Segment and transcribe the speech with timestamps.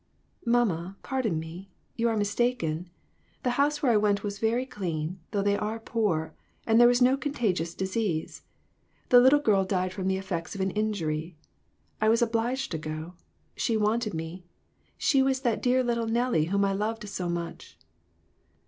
[0.47, 2.89] "Mamma, pardon me, you are mistaken.
[3.43, 6.33] The house where I went was very clean, though they are poor,
[6.65, 8.41] and there was no contagious disease.
[9.09, 11.37] The little girl died from the effects of an injury.
[12.01, 13.13] I was obliged to go;
[13.55, 14.43] she wanted me.
[14.97, 17.77] She was that dear little Nellie whom I loved so much."